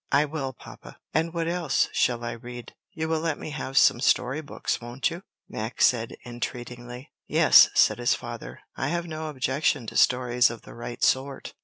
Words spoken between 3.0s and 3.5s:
will let